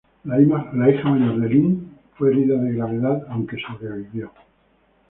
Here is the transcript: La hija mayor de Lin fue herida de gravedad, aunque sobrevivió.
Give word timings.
La 0.25 0.41
hija 0.41 1.09
mayor 1.11 1.39
de 1.39 1.47
Lin 1.47 1.91
fue 2.15 2.31
herida 2.31 2.55
de 2.57 2.73
gravedad, 2.73 3.21
aunque 3.29 3.55
sobrevivió. 3.59 4.31